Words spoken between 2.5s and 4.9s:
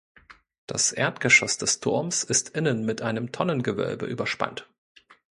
innen mit einem Tonnengewölbe überspannt.